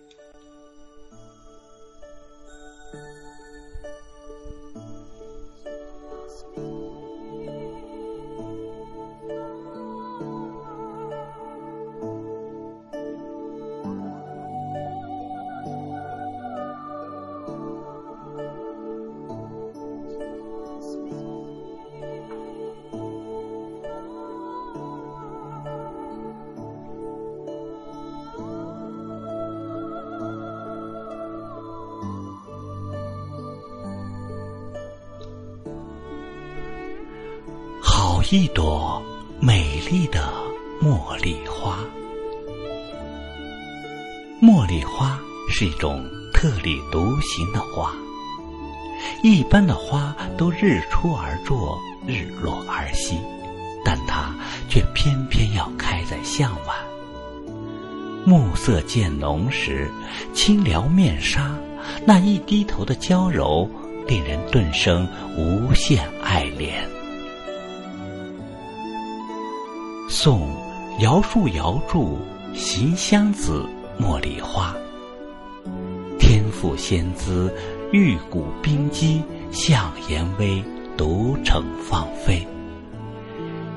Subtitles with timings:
[0.00, 0.57] Música
[38.30, 39.02] 一朵
[39.40, 40.30] 美丽的
[40.82, 41.78] 茉莉花。
[44.42, 47.90] 茉莉花是一种特立独行的花。
[49.22, 53.18] 一般的花都日出而作，日落而息，
[53.82, 54.34] 但它
[54.68, 56.76] 却偏偏要开在向晚。
[58.26, 59.90] 暮色渐浓时，
[60.34, 61.56] 轻撩面纱，
[62.04, 63.66] 那一低头的娇柔，
[64.06, 66.74] 令人顿生无限爱怜。
[70.20, 70.50] 宋
[70.98, 71.98] 姚树姚著
[72.52, 73.64] 《行香子·
[74.04, 74.74] 茉莉花》：
[76.18, 77.54] 天赋仙姿，
[77.92, 80.60] 玉骨冰肌，向颜微，
[80.96, 82.44] 独逞芳菲。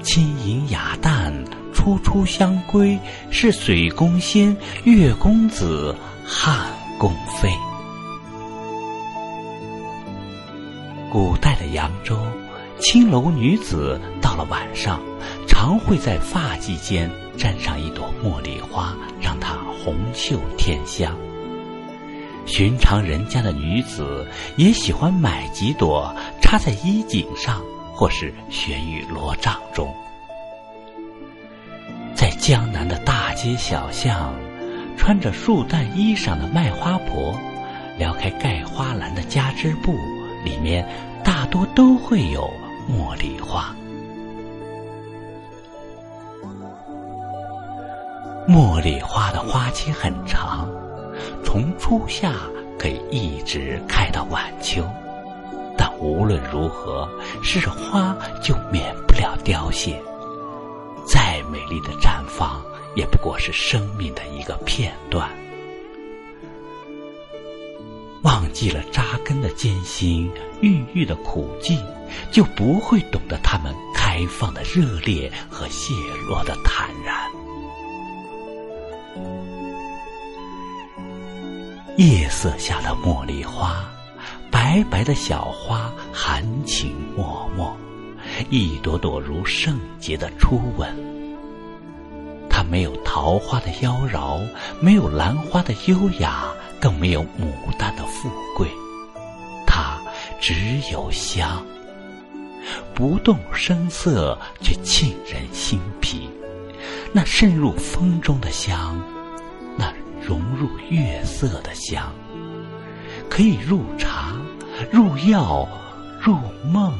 [0.02, 1.31] 轻盈雅淡，
[1.75, 2.98] 初出香闺，
[3.30, 5.95] 是水宫仙，月公子，
[6.26, 6.66] 汉
[6.98, 7.52] 宫妃。
[11.11, 12.17] 古代的扬州。
[12.83, 15.00] 青楼女子到了晚上，
[15.62, 21.16] 常会在发髻间沾上一朵茉莉花，让它红袖添香。
[22.48, 27.62] 寻常人家的女子也喜欢买几朵插在衣襟上，
[27.94, 29.94] 或是悬于罗帐中。
[32.16, 34.34] 在江南的大街小巷，
[34.98, 37.39] 穿着素缎衣裳的卖花婆，
[38.00, 39.94] 撩开盖花篮的家织布，
[40.44, 40.84] 里面
[41.23, 42.50] 大多都会有。
[42.89, 43.76] 茉莉花，
[48.52, 50.70] 茉莉花的花期很长，
[51.42, 52.34] 从初夏
[52.78, 54.84] 可以一直开到晚秋。
[55.78, 57.08] 但无论如何，
[57.42, 58.14] 是花
[58.44, 59.98] 就免不了凋谢。
[61.06, 62.61] 再美丽的绽放，
[62.94, 65.30] 也不过是生命的一个片段。
[68.23, 70.30] 忘记了扎根的艰辛，
[70.60, 71.80] 孕育的苦寂。
[72.30, 75.94] 就不会懂得它们开放的热烈和泄
[76.28, 77.16] 落的坦然。
[82.02, 83.86] 夜色下的茉莉花，
[84.50, 87.23] 白白的小花，含情脉
[87.56, 87.72] 脉，
[88.50, 90.90] 一朵朵如圣洁的初吻。
[92.50, 94.42] 它没有桃花的妖娆，
[94.80, 96.45] 没有兰花的优雅，
[96.80, 98.67] 更没有牡丹的富贵，
[99.67, 100.02] 它
[100.40, 100.56] 只
[100.92, 101.64] 有香。
[102.95, 106.28] 不动声色，却沁人心脾。
[107.14, 109.00] 那渗入风中的香，
[110.61, 112.14] 入月色的香，
[113.27, 114.32] 可以入茶、
[114.92, 115.67] 入药、
[116.22, 116.38] 入
[116.72, 116.94] 梦，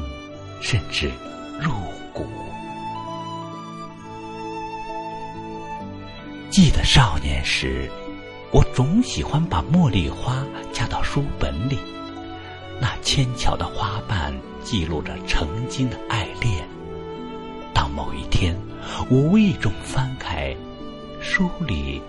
[0.60, 1.08] 甚至
[1.60, 1.70] 入
[2.12, 2.26] 骨。
[6.50, 7.88] 记得少年时，
[8.50, 11.78] 我总喜欢把茉莉花夹到书本里。
[12.80, 14.34] 那纤巧的花瓣
[14.64, 16.68] 记录着曾经的爱恋。
[17.72, 18.58] 当某一天
[19.08, 20.52] 无意中翻开
[21.20, 22.02] 书里，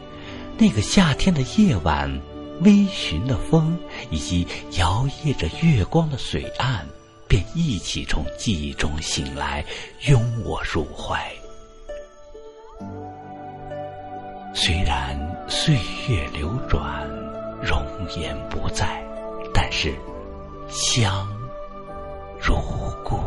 [0.63, 2.09] 那个夏天的夜晚，
[2.61, 3.77] 微醺的风
[4.09, 4.47] 以及
[4.77, 6.85] 摇曳着月光的水岸，
[7.27, 9.61] 便一起从记忆中醒来，
[10.07, 11.21] 拥我入怀。
[14.53, 15.19] 虽然
[15.49, 15.75] 岁
[16.07, 17.05] 月流转，
[17.61, 17.85] 容
[18.17, 19.03] 颜不在，
[19.53, 19.93] 但是。
[20.69, 21.27] 香
[22.39, 22.55] 如
[23.03, 23.19] 故。